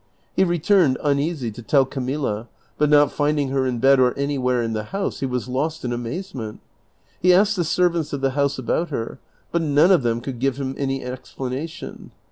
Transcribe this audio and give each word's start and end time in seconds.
He 0.35 0.43
returned, 0.43 0.97
uneasy, 1.03 1.51
to 1.51 1.61
tell 1.61 1.85
Camilla, 1.85 2.47
but 2.79 2.89
not 2.89 3.11
finding 3.11 3.49
her 3.49 3.67
in 3.67 3.77
bed 3.77 3.99
or 3.99 4.17
anywhere 4.17 4.63
in 4.63 4.73
the 4.73 4.85
house 4.85 5.19
he 5.19 5.27
was 5.27 5.47
lost 5.47 5.85
in 5.85 5.93
amazement. 5.93 6.59
He; 7.19 7.31
asked 7.31 7.55
the 7.55 7.63
servants 7.63 8.11
of 8.11 8.21
the 8.21 8.31
house 8.31 8.57
about 8.57 8.89
her, 8.89 9.19
but 9.51 9.61
none 9.61 9.91
of 9.91 10.01
them 10.01 10.19
could 10.19 10.39
give 10.39 10.57
him 10.57 10.73
any 10.75 11.03
explanation. 11.03 12.13